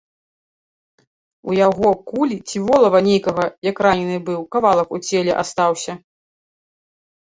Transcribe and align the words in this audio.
У 1.49 1.57
яго 1.57 1.89
кулі 2.09 2.37
ці 2.49 2.57
волава 2.71 3.03
нейкага, 3.11 3.43
як 3.71 3.77
ранены 3.89 4.17
быў, 4.33 4.39
кавалак 4.59 4.87
у 5.01 5.05
целе 5.09 5.31
астаўся. 5.47 5.93